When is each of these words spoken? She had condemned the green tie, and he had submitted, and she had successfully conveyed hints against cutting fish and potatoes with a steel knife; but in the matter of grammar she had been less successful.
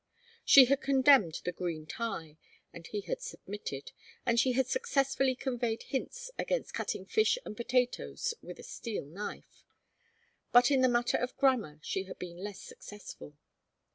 She 0.43 0.65
had 0.65 0.81
condemned 0.81 1.41
the 1.45 1.51
green 1.51 1.85
tie, 1.85 2.39
and 2.73 2.87
he 2.87 3.01
had 3.01 3.21
submitted, 3.21 3.91
and 4.25 4.39
she 4.39 4.53
had 4.53 4.65
successfully 4.65 5.35
conveyed 5.35 5.83
hints 5.83 6.31
against 6.39 6.73
cutting 6.73 7.05
fish 7.05 7.37
and 7.45 7.55
potatoes 7.55 8.33
with 8.41 8.57
a 8.57 8.63
steel 8.63 9.05
knife; 9.05 9.63
but 10.51 10.71
in 10.71 10.81
the 10.81 10.89
matter 10.89 11.17
of 11.17 11.37
grammar 11.37 11.77
she 11.83 12.05
had 12.05 12.17
been 12.17 12.43
less 12.43 12.57
successful. 12.61 13.37